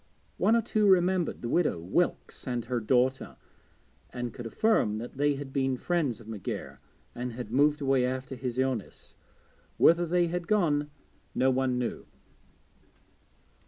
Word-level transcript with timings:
One 0.37 0.55
or 0.55 0.63
two 0.63 0.87
remembered 0.87 1.43
the 1.43 1.47
widow 1.47 1.79
Wilkes 1.79 2.47
and 2.47 2.65
her 2.65 2.79
daughter, 2.79 3.37
and 4.09 4.33
could 4.33 4.47
affirm 4.47 4.97
that 4.97 5.17
they 5.17 5.35
had 5.35 5.53
been 5.53 5.77
friends 5.77 6.19
of 6.19 6.25
McGair 6.25 6.79
and 7.13 7.33
had 7.33 7.51
moved 7.51 7.81
away 7.81 8.03
after 8.03 8.33
his 8.33 8.57
illness. 8.57 9.13
Whither 9.77 10.07
they 10.07 10.25
had 10.25 10.47
gone 10.47 10.89
no 11.35 11.51
one 11.51 11.77
knew. 11.77 12.07